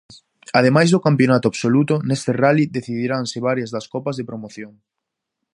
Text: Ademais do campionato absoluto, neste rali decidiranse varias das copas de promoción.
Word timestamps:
Ademais 0.59 0.89
do 0.91 1.03
campionato 1.07 1.45
absoluto, 1.49 1.95
neste 2.07 2.31
rali 2.43 2.63
decidiranse 2.77 3.37
varias 3.49 3.69
das 3.75 3.85
copas 3.93 4.15
de 4.17 4.27
promoción. 4.29 4.73